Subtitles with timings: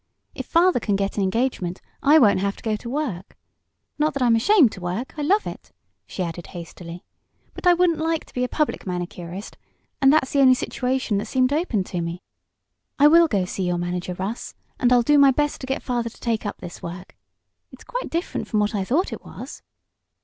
[0.33, 3.37] If father can get an engagement I won't have to go to work.
[3.99, 5.71] Not that I'm ashamed to work I love it!"
[6.07, 7.03] she added hastily.
[7.53, 9.59] "But I wouldn't like to be a public manicurist,
[10.01, 12.23] and that's the only situation that seemed open to me.
[12.97, 16.09] I will go see your manager, Russ, and I'll do my best to get father
[16.09, 17.15] to take up this work.
[17.71, 19.61] It's quite different from what I thought it was."